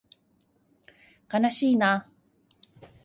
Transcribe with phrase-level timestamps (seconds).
[1.27, 2.09] かなしいな